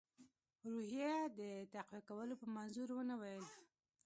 روحیې 0.71 1.13
د 1.39 1.41
تقویه 1.73 2.01
کولو 2.07 2.33
په 2.41 2.47
منظور 2.55 2.89
ونه 2.93 3.15
ویل. 3.21 3.45